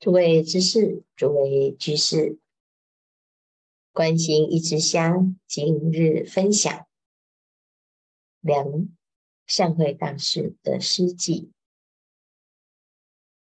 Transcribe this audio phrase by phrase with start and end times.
[0.00, 2.38] 诸位知识，诸位居士，
[3.90, 6.86] 观心一支香，今日分享
[8.38, 8.88] 梁
[9.44, 11.50] 善慧大师的诗偈：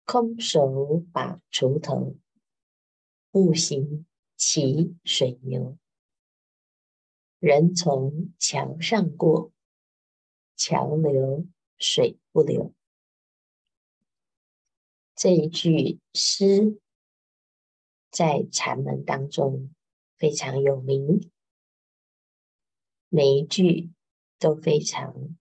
[0.03, 2.17] 空手把锄头，
[3.31, 4.05] 步行
[4.35, 5.78] 骑水牛。
[7.39, 9.53] 人从桥上过，
[10.57, 11.47] 桥流
[11.78, 12.73] 水不流。
[15.15, 16.81] 这一句诗
[18.09, 19.73] 在禅门当中
[20.17, 21.31] 非常有名，
[23.09, 23.91] 每一句
[24.40, 25.38] 都非常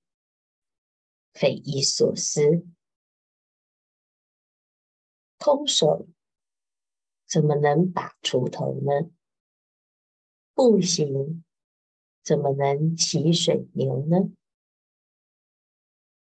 [1.32, 2.66] 匪夷所思。
[5.38, 6.06] 空手
[7.26, 9.10] 怎么能把锄头呢？
[10.54, 11.42] 步行
[12.22, 14.32] 怎么能骑水牛呢？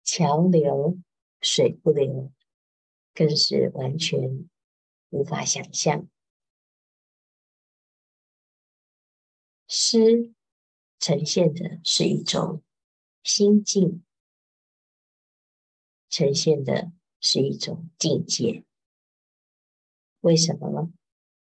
[0.02, 0.98] 桥流
[1.42, 2.32] 水不流。
[3.16, 4.46] 更是完全
[5.08, 6.06] 无法想象。
[9.66, 10.34] 诗
[10.98, 12.62] 呈现的是一种
[13.22, 14.04] 心境，
[16.10, 18.64] 呈现的是一种境界。
[20.20, 20.92] 为什么呢？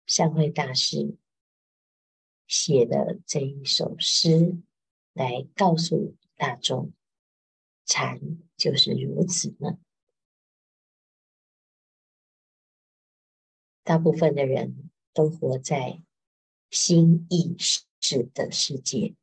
[0.06, 1.18] 善慧大师
[2.46, 4.62] 写的这一首诗，
[5.14, 6.94] 来告诉大众，
[7.86, 8.20] 禅
[8.56, 9.80] 就是如此呢？
[13.86, 16.02] 大部分的人都活在
[16.72, 19.14] 心意识的世界，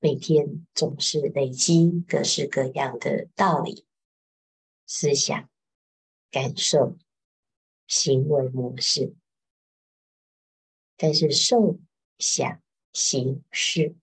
[0.00, 3.86] 每天总是累积各式各样的道理、
[4.86, 5.48] 思想、
[6.32, 6.98] 感受、
[7.86, 9.14] 行为模式，
[10.96, 11.78] 但是受、
[12.18, 12.60] 想、
[12.92, 13.94] 行、识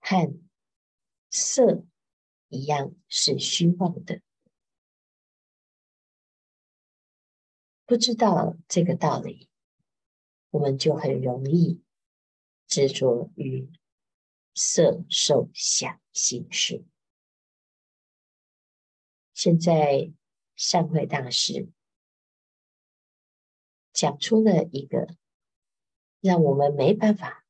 [0.00, 0.34] 和
[1.28, 1.84] 色
[2.48, 4.22] 一样是虚妄的。
[7.86, 9.48] 不知道这个道理，
[10.50, 11.82] 我们就很容易
[12.66, 13.70] 执着于
[14.54, 16.84] 色、受、想、行、识。
[19.34, 20.12] 现在
[20.54, 21.68] 善慧大师
[23.92, 25.16] 讲出了一个
[26.20, 27.44] 让我们没办法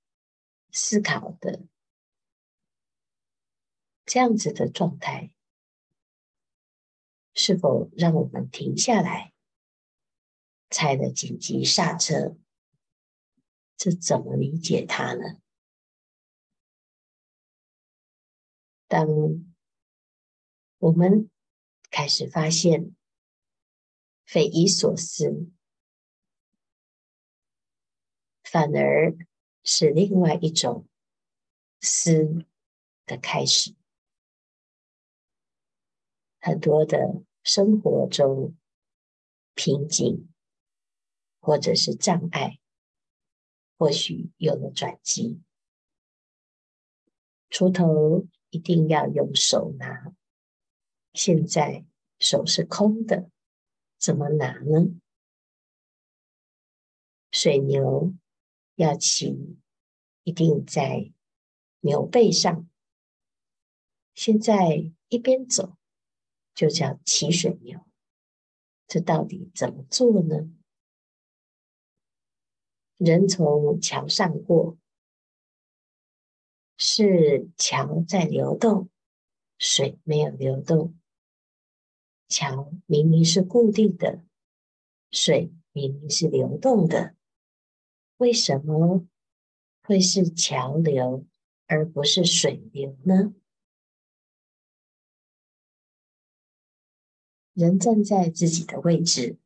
[0.72, 1.62] 思考的
[4.06, 5.34] 这样子的状态，
[7.34, 9.33] 是否让我们停下来？
[10.74, 12.36] 踩了紧急刹车，
[13.76, 15.40] 这怎么理解它呢？
[18.88, 19.06] 当
[20.78, 21.30] 我们
[21.92, 22.96] 开始发现
[24.24, 25.48] 匪夷所思，
[28.42, 29.16] 反而
[29.62, 30.88] 是另外一种
[31.80, 32.44] 思
[33.06, 33.76] 的开始。
[36.40, 38.56] 很多的生活中
[39.54, 40.33] 瓶颈。
[41.44, 42.58] 或者是障碍，
[43.76, 45.42] 或许有了转机。
[47.50, 50.14] 锄头一定要用手拿，
[51.12, 51.84] 现在
[52.18, 53.30] 手是空的，
[53.98, 54.98] 怎么拿呢？
[57.30, 58.14] 水牛
[58.76, 59.58] 要骑，
[60.22, 61.12] 一定在
[61.80, 62.66] 牛背上，
[64.14, 65.76] 现在一边走
[66.54, 67.86] 就叫骑水牛，
[68.86, 70.50] 这到底怎么做呢？
[72.96, 74.78] 人从桥上过，
[76.76, 78.88] 是桥在流动，
[79.58, 80.94] 水没有流动。
[82.28, 84.24] 桥明明是固定的，
[85.10, 87.14] 水明明是流动的，
[88.16, 89.04] 为什么
[89.82, 91.26] 会是桥流
[91.66, 93.34] 而不是水流呢？
[97.52, 99.38] 人站在自己的位置，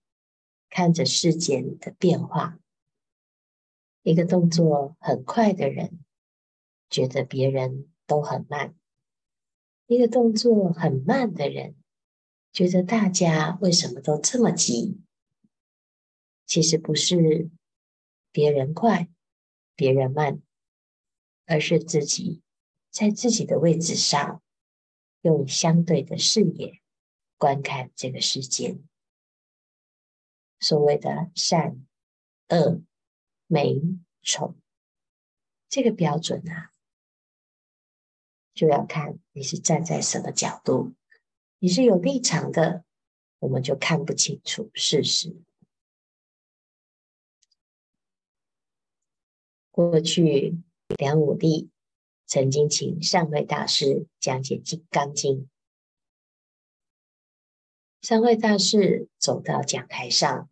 [0.70, 2.58] 看着世间的变化。
[4.08, 6.02] 一个动作很快的人，
[6.88, 8.72] 觉得别人都很慢；
[9.86, 11.76] 一个动作很慢的人，
[12.50, 15.02] 觉得大家为什么都这么急？
[16.46, 17.50] 其实不是
[18.32, 19.10] 别人快，
[19.76, 20.40] 别人慢，
[21.44, 22.40] 而是自己
[22.90, 24.42] 在自己的位置上，
[25.20, 26.80] 用相对的视野
[27.36, 28.78] 观看这个世界。
[30.60, 31.86] 所谓的善
[32.48, 32.87] 恶。
[33.48, 33.80] 美
[34.22, 34.54] 丑
[35.68, 36.70] 这个标准啊，
[38.54, 40.94] 就要看你是站在什么角度。
[41.58, 42.84] 你是有立场的，
[43.40, 45.34] 我们就看不清楚事实。
[49.70, 50.62] 过去
[50.98, 51.70] 梁武帝
[52.26, 55.38] 曾经请善慧大师讲解《金刚经》，
[58.02, 60.50] 三位大师走到讲台上，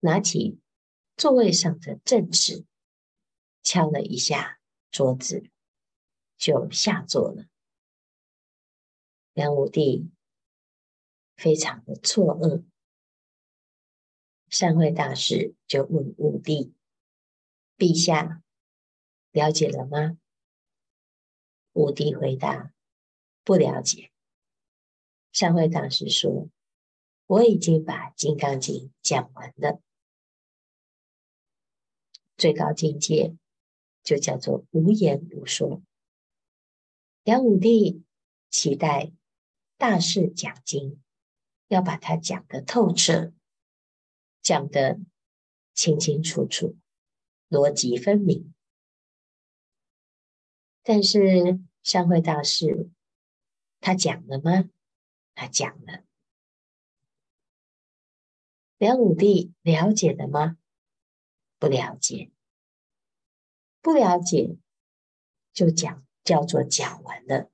[0.00, 0.58] 拿起
[1.18, 2.64] 座位上的正事，
[3.64, 4.60] 敲了一下
[4.92, 5.50] 桌子，
[6.36, 7.46] 就下座了。
[9.32, 10.08] 梁武帝
[11.34, 12.64] 非常的错愕，
[14.48, 16.72] 三位大师就问武帝
[17.76, 18.40] ：“陛下
[19.32, 20.18] 了解了吗？”
[21.74, 22.72] 武帝回答
[23.42, 24.12] ：“不了解。”
[25.34, 26.48] 三位大师说
[27.26, 29.80] ：“我已经把《金刚经》讲完了，
[32.38, 33.36] 最高境界
[34.02, 35.82] 就叫做无言无说。”
[37.22, 38.02] 梁武帝
[38.48, 39.12] 期待
[39.76, 41.02] 大事讲经，
[41.66, 43.34] 要把它讲得透彻，
[44.40, 44.98] 讲得
[45.74, 46.78] 清清楚楚，
[47.50, 48.54] 逻辑分明。
[50.82, 52.88] 但是三位大士
[53.80, 54.70] 他讲了吗？
[55.34, 56.04] 他讲了，
[58.78, 60.56] 梁武帝了解了吗？
[61.58, 62.30] 不了解，
[63.80, 64.56] 不了解
[65.52, 67.50] 就讲，叫做讲完了。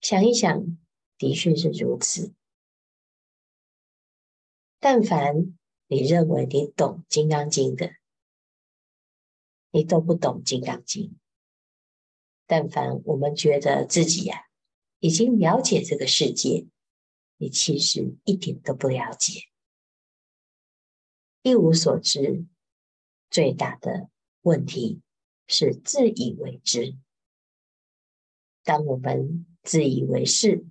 [0.00, 0.78] 想一想，
[1.16, 2.34] 的确是如此。
[4.78, 5.56] 但凡
[5.86, 7.94] 你认为你懂《金刚经》的，
[9.70, 11.10] 你都不懂《金刚经》。
[12.46, 14.44] 但凡我们觉得自己呀、
[14.98, 16.66] 已经了解这个世界，
[17.38, 19.48] 你其实一点都不了解，
[21.44, 22.46] 一无所知。
[23.28, 24.08] 最大的
[24.40, 25.02] 问题
[25.46, 26.96] 是自以为知。
[28.62, 30.64] 当我们自以为是，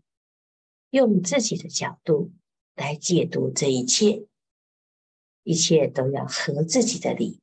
[0.89, 2.31] 用自己的角度
[2.73, 4.25] 来解读这一切，
[5.43, 7.39] 一切都要合自己的理，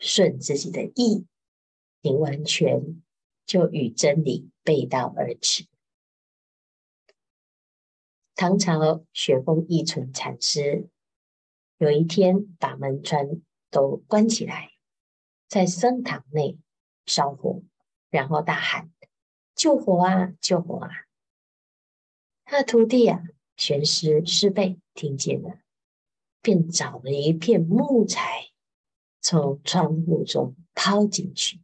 [0.00, 1.26] 顺自己的意，
[2.00, 3.00] 你完全
[3.46, 5.68] 就与真理背道而驰。
[8.34, 10.88] 唐朝雪峰义存禅师
[11.84, 14.72] 有一天把门窗都关起来，
[15.48, 16.56] 在僧堂内
[17.04, 17.62] 烧火，
[18.08, 18.90] 然后大喊
[19.54, 20.32] ：“救火啊！
[20.40, 20.90] 救火啊！”
[22.46, 23.22] 他的徒弟啊，
[23.58, 25.58] 玄师师辈听见了，
[26.40, 28.50] 便找了一片木材，
[29.20, 31.60] 从窗户中抛进去。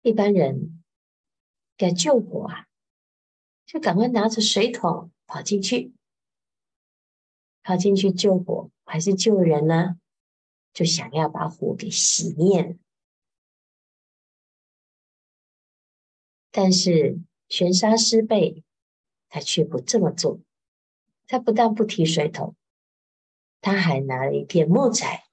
[0.00, 0.82] 一般人
[1.76, 2.66] 该救火啊！
[3.66, 5.92] 就赶快拿着水桶跑进去，
[7.62, 9.96] 跑进去救火还是救人呢？
[10.72, 12.76] 就想要把火给熄灭。
[16.50, 18.64] 但是玄沙师辈
[19.28, 20.40] 他却不这么做，
[21.26, 22.54] 他不但不提水桶，
[23.60, 25.24] 他还拿了一片木材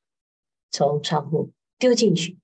[0.69, 2.37] 从窗户丢进去。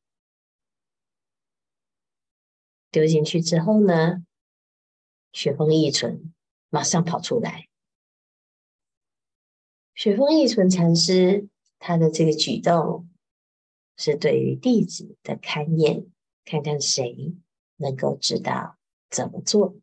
[2.92, 4.26] 丢进去之后呢？
[5.32, 6.34] 雪峰一存
[6.70, 7.68] 马上跑出来。
[9.96, 11.48] 雪峰义存禅师
[11.80, 13.10] 他的这个举动
[13.96, 16.12] 是对于弟子的勘验，
[16.44, 17.34] 看看谁
[17.78, 18.78] 能够知道
[19.10, 19.78] 怎么做。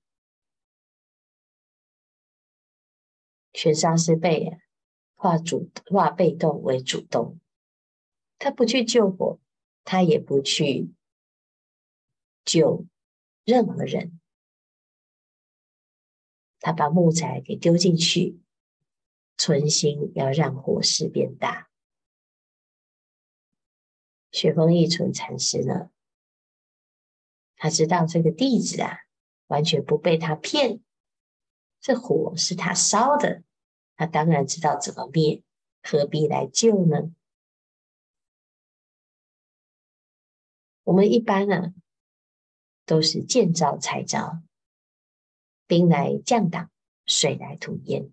[3.54, 4.58] 玄沙师辈啊，
[5.14, 7.40] 化主化被动为主动，
[8.38, 9.40] 他不去救火，
[9.82, 10.90] 他也不去
[12.44, 12.84] 救
[13.44, 14.20] 任何人。
[16.60, 18.41] 他把木材给丢进去，
[19.36, 21.68] 存心要让火势变大。
[24.30, 25.90] 雪峰义存禅师呢，
[27.56, 29.00] 他知道这个弟子啊，
[29.48, 30.80] 完全不被他骗，
[31.80, 33.42] 这火是他烧的，
[33.96, 35.42] 他当然知道怎么灭，
[35.82, 37.14] 何必来救呢？
[40.84, 41.74] 我们一般呢，
[42.86, 44.42] 都是见招拆招。
[45.66, 46.70] 兵来将挡，
[47.06, 48.12] 水来土掩。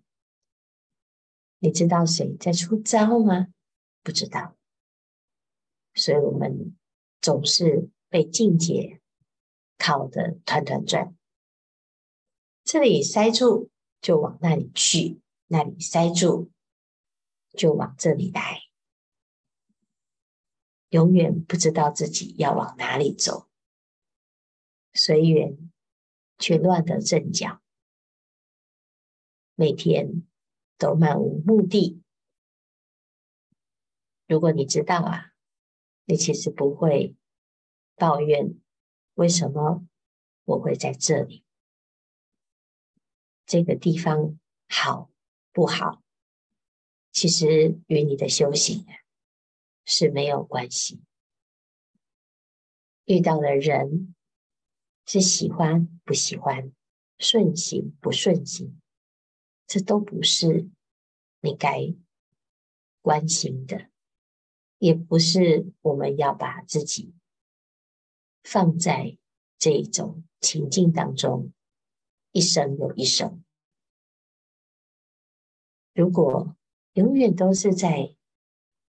[1.60, 3.46] 你知道谁在出招吗？
[4.02, 4.56] 不知道。
[5.94, 6.76] 所以我们
[7.20, 9.00] 总是被境界
[9.78, 11.14] 考得团团转。
[12.64, 16.50] 这里塞住，就往那里去；那里塞住，
[17.52, 18.62] 就往这里来。
[20.88, 23.48] 永远不知道自己要往哪里走。
[24.92, 25.70] 随缘。
[26.42, 27.60] 却乱了阵脚，
[29.54, 30.26] 每天
[30.80, 32.02] 都漫无目的。
[34.26, 35.32] 如果你知道啊，
[36.06, 37.14] 你其实不会
[37.94, 38.58] 抱怨
[39.14, 39.86] 为什么
[40.44, 41.44] 我会在这里，
[43.44, 45.10] 这个地方好
[45.52, 46.02] 不好，
[47.12, 48.86] 其实与你的修行
[49.84, 51.02] 是没有关系。
[53.04, 54.16] 遇到的人。
[55.06, 56.72] 是喜欢不喜欢，
[57.18, 58.79] 顺行不顺行，
[59.70, 60.68] 这都不是
[61.38, 61.94] 你该
[63.02, 63.88] 关心的，
[64.78, 67.14] 也不是我们要把自己
[68.42, 69.16] 放在
[69.58, 71.52] 这种情境当中，
[72.32, 73.44] 一生又一生。
[75.94, 76.56] 如果
[76.94, 78.16] 永远都是在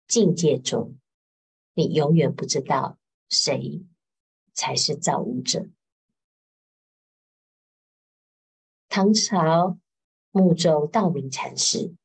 [0.08, 0.98] 境界中，
[1.74, 3.86] 你永远不知道谁
[4.54, 5.70] 才是造物者。
[8.88, 9.78] 唐朝
[10.32, 11.96] 木州道明禅师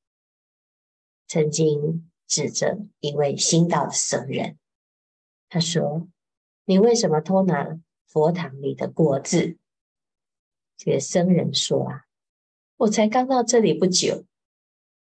[1.26, 4.58] 曾经指着一位新到的僧人，
[5.48, 6.08] 他说
[6.64, 9.58] ：“你为什么偷拿佛堂里的果子？”
[10.76, 12.06] 这个僧人说：“啊，
[12.76, 14.24] 我才刚到这里不久。”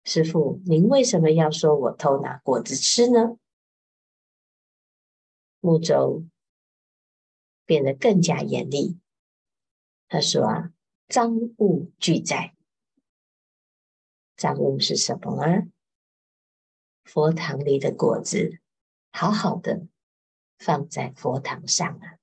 [0.04, 3.36] 师傅，您为什么要说我偷拿果子吃呢？
[5.60, 6.26] 木州
[7.64, 8.98] 变得更加严厉。
[10.08, 10.72] 他说：“啊，
[11.08, 12.53] 赃物俱在。
[14.36, 15.64] 赃物是什么啊？
[17.04, 18.60] 佛堂里的果子，
[19.12, 19.86] 好好的
[20.58, 22.18] 放在佛堂上啊，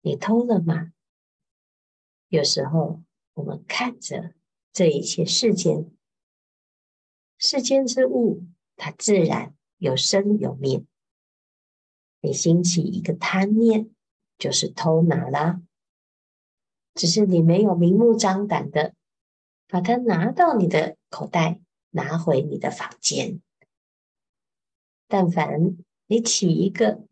[0.00, 0.92] 你偷了吗？
[2.28, 3.02] 有时候
[3.34, 4.34] 我们看着
[4.72, 5.90] 这一切世间。”
[7.38, 10.82] 世间之物，它自然有生有灭。
[12.20, 13.90] 你兴起一个贪念，
[14.38, 15.60] 就是偷拿啦。
[16.94, 18.94] 只是你没有明目张胆的
[19.68, 23.40] 把它拿到你的口袋，拿回你的房间。
[25.08, 27.06] 但凡你起一个，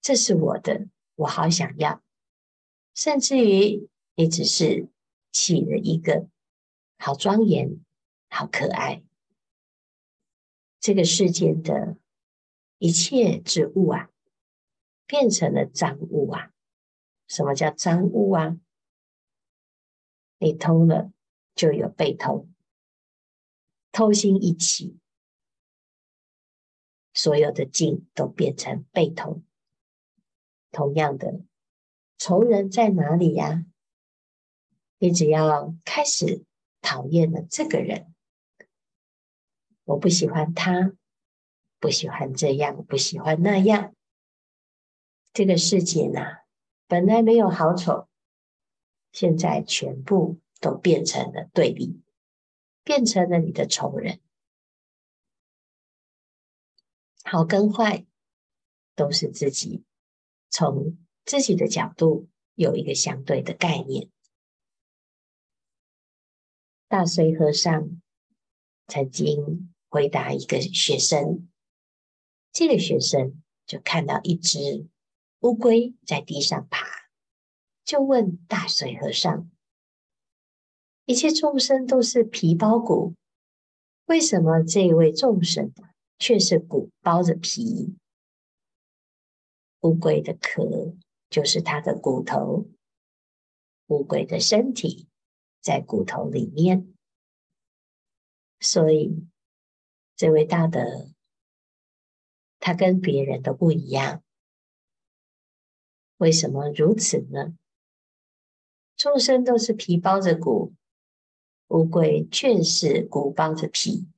[0.00, 2.02] 这是我的，我好想要，
[2.94, 4.88] 甚至于你只是
[5.30, 6.28] 起了一个。
[6.96, 7.84] 好庄严，
[8.28, 9.02] 好可爱。
[10.80, 11.96] 这个世间的
[12.78, 14.08] 一切之物啊，
[15.06, 16.50] 变成了赃物啊。
[17.26, 18.56] 什么叫赃物啊？
[20.38, 21.12] 你偷了，
[21.54, 22.48] 就有被偷。
[23.92, 24.98] 偷心一起，
[27.12, 29.42] 所有的境都变成被偷。
[30.70, 31.40] 同样的，
[32.18, 33.64] 仇人在哪里呀？
[34.98, 36.44] 你只要开始。
[36.86, 38.14] 讨厌了这个人，
[39.84, 40.92] 我不喜欢他，
[41.80, 43.94] 不喜欢这样，不喜欢那样。
[45.32, 46.20] 这个世界呢，
[46.86, 48.06] 本来没有好丑，
[49.14, 52.02] 现在全部都变成了对立，
[52.82, 54.20] 变成了你的仇人。
[57.22, 58.04] 好跟坏，
[58.96, 59.84] 都是自己
[60.50, 64.10] 从自己的角度有一个相对的概念。
[66.88, 68.02] 大随和尚
[68.88, 71.48] 曾经回答一个学生，
[72.50, 74.88] 这个学生就看到一只
[75.38, 77.03] 乌龟在地上爬，
[77.84, 79.50] 就问大水和尚
[81.06, 83.14] ：“一切众生都是皮包骨，
[84.06, 85.72] 为什么这位众生
[86.18, 87.96] 却是骨包着皮？
[89.80, 90.94] 乌龟的壳
[91.28, 92.66] 就是它的骨头，
[93.86, 95.06] 乌龟的身体。”
[95.64, 96.94] 在骨头里面，
[98.60, 99.26] 所以
[100.14, 101.08] 这位大德，
[102.60, 104.22] 他跟别人都不一样。
[106.18, 107.56] 为什么如此呢？
[109.04, 110.72] 众生都是皮包着骨，
[111.68, 114.08] 乌龟却是骨包着皮。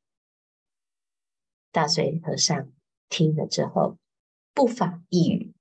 [1.73, 2.71] 大随和尚
[3.09, 3.99] 听了之后，
[4.55, 5.53] 不发一语，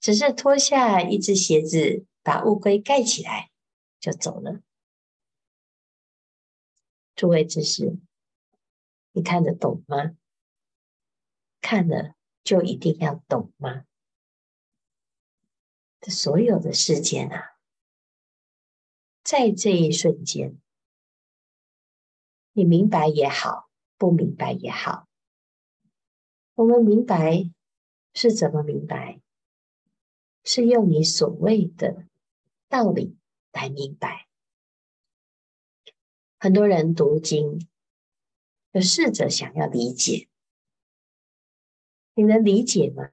[0.00, 3.50] 只是脱下一只鞋子，把乌龟盖起来，
[4.00, 4.62] 就走了。
[7.14, 7.98] 诸位知识，
[9.12, 10.16] 你看得懂吗？
[11.60, 13.84] 看了就一定要懂吗？
[16.00, 17.49] 这所有的世间啊，
[19.22, 20.58] 在这一瞬间，
[22.52, 25.06] 你明白也好，不明白也好，
[26.54, 27.50] 我们明白
[28.14, 29.20] 是怎么明白？
[30.42, 32.06] 是用你所谓的
[32.68, 33.18] 道理
[33.52, 34.26] 来明白。
[36.38, 37.68] 很多人读经，
[38.72, 40.28] 就试着想要理解，
[42.14, 43.10] 你能理解吗？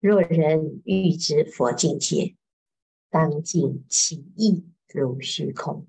[0.00, 2.36] 若人欲知佛境界，
[3.10, 5.88] 当尽其意如虚空。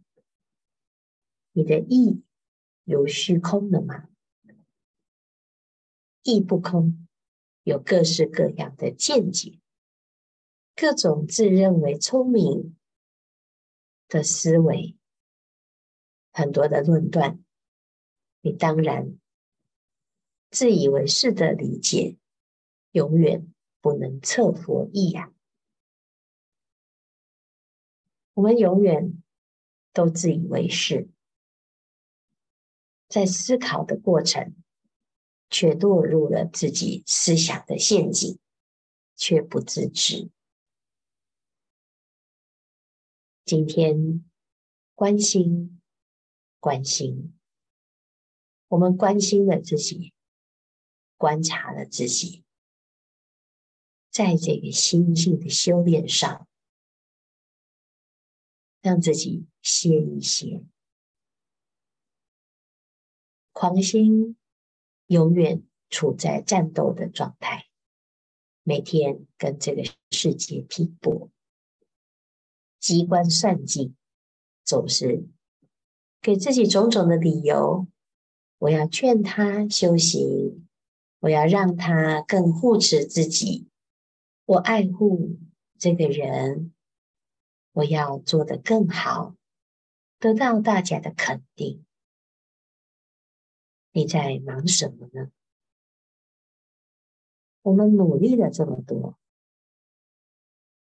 [1.52, 2.24] 你的意
[2.84, 4.10] 如虚空了吗？
[6.24, 7.08] 意不空，
[7.64, 9.60] 有各式各样的见解，
[10.76, 12.78] 各种自认为聪明
[14.08, 14.96] 的思维。
[16.32, 17.44] 很多的论断，
[18.42, 19.18] 你当然
[20.52, 22.18] 自以为是的理解，
[22.92, 25.34] 永远不能测佛意呀、
[28.40, 29.22] 我们永远
[29.92, 31.10] 都自以为是，
[33.10, 34.56] 在思考的过程，
[35.50, 38.40] 却堕入了自己思想的陷阱，
[39.18, 40.32] 却不自知。
[43.44, 44.24] 今天
[44.96, 45.82] 关心，
[46.62, 47.38] 关心，
[48.70, 50.14] 我们关心了自己，
[51.18, 52.46] 观察了自己，
[54.10, 56.48] 在这个心性的修炼上，
[58.82, 60.64] 让自己歇一歇。
[63.52, 64.38] 狂心
[65.08, 67.66] 永远处在战斗的状态，
[68.64, 71.30] 每天跟这个世界拼搏。
[72.80, 73.94] 机关算尽，
[74.64, 75.28] 总是
[76.22, 77.88] 给自己种种的理由。
[78.60, 80.68] 我要劝他修行，
[81.20, 83.68] 我要让他更护持自己，
[84.46, 85.38] 我爱护
[85.78, 86.74] 这个人，
[87.72, 89.36] 我要做得更好，
[90.18, 91.86] 得到大家的肯定。
[93.92, 95.32] 你在忙什么呢？
[97.62, 99.18] 我们努力了这么多。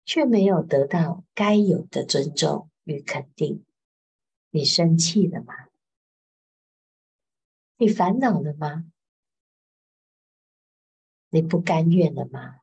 [0.05, 3.63] 却没有得到该有的尊重与肯定，
[4.49, 5.53] 你生气了吗？
[7.77, 8.91] 你烦恼了吗？
[11.29, 12.61] 你不甘愿了吗？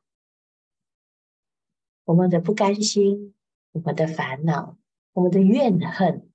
[2.03, 3.33] 我们的不甘心，
[3.77, 4.75] 我们的烦恼，
[5.11, 6.31] 我们的怨恨，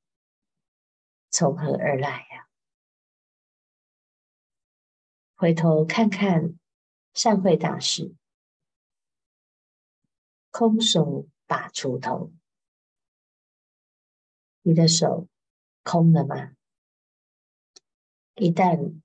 [1.28, 2.48] 从何而来呀？
[5.34, 6.56] 回头看看
[7.12, 8.14] 善慧大师。
[10.52, 12.32] 空手把锄头，
[14.60, 15.26] 你的手
[15.82, 16.54] 空了吗？
[18.36, 19.00] 一旦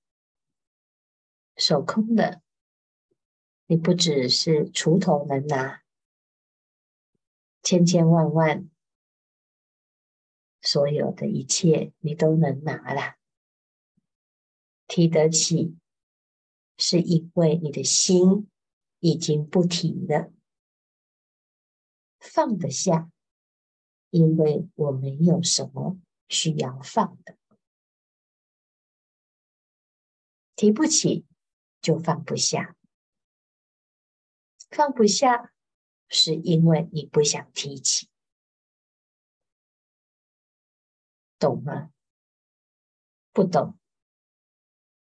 [1.55, 2.43] 手空了，
[3.65, 5.81] 你不只是锄头能拿，
[7.67, 8.69] 千千万万
[10.61, 13.17] 所有的一切你都能拿了。
[14.87, 15.75] 提得起，
[16.77, 18.49] 是因为你的心
[19.01, 20.31] 已经不提了。
[22.19, 23.11] 放得下，
[24.11, 25.97] 因为我没有什么
[26.29, 27.37] 需要放的。
[30.55, 31.25] 提不起，
[31.81, 32.77] 就放不下。
[34.69, 35.51] 放不下，
[36.09, 38.09] 是因为你不想提起，
[41.39, 41.91] 懂吗？
[43.31, 43.77] 不懂，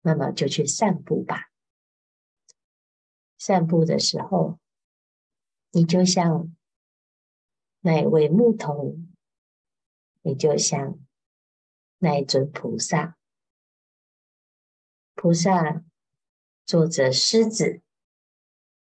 [0.01, 1.51] 那么就去散步吧。
[3.37, 4.59] 散步的时候，
[5.71, 6.55] 你就像。
[7.85, 9.13] 那一位牧童，
[10.21, 10.97] 你就像
[11.97, 13.17] 那一尊菩萨，
[15.15, 15.83] 菩萨
[16.65, 17.81] 坐着狮子，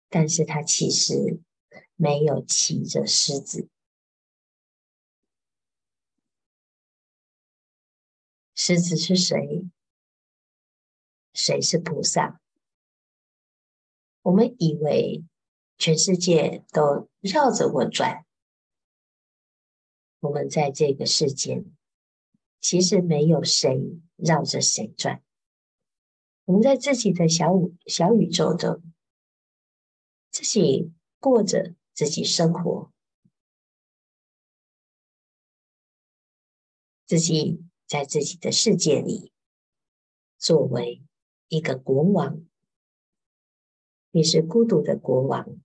[0.09, 1.39] 但是他其实
[1.95, 3.69] 没有骑着狮子。
[8.55, 9.69] 狮子是谁？
[11.33, 12.41] 谁是菩萨？
[14.21, 15.23] 我们以为
[15.77, 18.25] 全世界都绕着我转。
[20.19, 21.65] 我们在这个世间，
[22.59, 25.23] 其实没有谁绕着谁转。
[26.43, 28.83] 我们在自己的小宇小宇宙中，
[30.29, 32.93] 自己过着自己生活，
[37.05, 39.33] 自己在自己的世界里，
[40.37, 41.03] 作为
[41.49, 42.45] 一个国王，
[44.11, 45.57] 你是孤独的国王，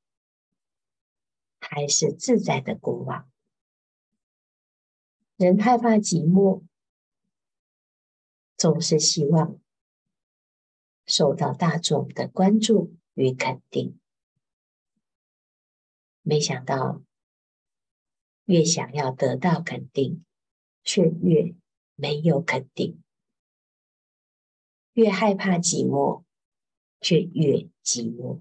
[1.60, 3.30] 还是自在的国王？
[5.36, 6.64] 人害怕寂寞，
[8.56, 9.60] 总是希望
[11.06, 14.00] 受到大众的关注与肯定。
[16.26, 17.02] 没想到，
[18.46, 20.24] 越想要得到肯定，
[20.82, 21.54] 却越
[21.96, 22.98] 没有肯定；
[24.94, 26.24] 越害怕寂寞，
[26.98, 28.40] 却越寂寞。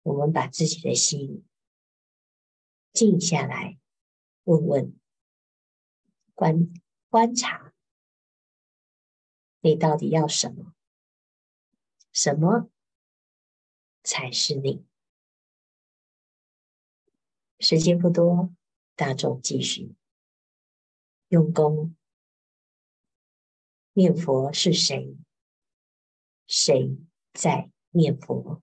[0.00, 1.44] 我们把自己的心
[2.90, 3.78] 静下来。
[4.44, 4.98] 问问，
[6.34, 6.72] 观
[7.08, 7.74] 观察，
[9.60, 10.74] 你到底要什么？
[12.10, 12.70] 什么
[14.02, 14.86] 才是你？
[17.64, 18.52] 时间不多，
[18.94, 19.94] 大众继续
[21.28, 21.96] 用功
[23.94, 24.52] 念佛。
[24.52, 25.16] 是谁？
[26.46, 26.98] 谁
[27.32, 28.60] 在念佛？